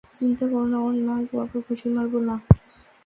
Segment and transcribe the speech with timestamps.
[0.17, 2.35] চিন্তা করো না, ওর নাক বরাবর ঘুষি মারবো না!